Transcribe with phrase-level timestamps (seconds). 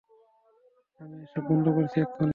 [0.99, 2.29] আমি এসব বন্ধ করছি, এক্ষুনি!